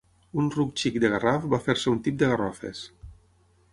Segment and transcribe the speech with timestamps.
[0.43, 2.81] Un ruc xic de Garraf va fer-se un tip de garrofes.